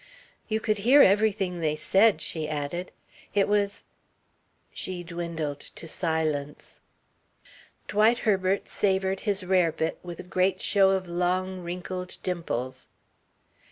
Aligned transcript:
"You 0.47 0.59
could 0.59 0.79
hear 0.79 1.03
everything 1.03 1.59
they 1.59 1.75
said," 1.75 2.21
she 2.21 2.49
added. 2.49 2.91
"It 3.35 3.47
was" 3.47 3.83
she 4.81 5.03
dwindled 5.03 5.59
to 5.59 5.87
silence. 5.87 6.79
Dwight 7.87 8.17
Herbert 8.25 8.67
savoured 8.67 9.19
his 9.19 9.43
rarebit 9.43 9.99
with 10.01 10.19
a 10.19 10.23
great 10.23 10.59
show 10.59 10.89
of 10.89 11.07
long 11.07 11.59
wrinkled 11.59 12.17
dimples. 12.23 12.87